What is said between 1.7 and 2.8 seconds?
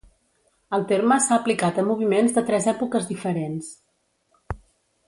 a moviments de tres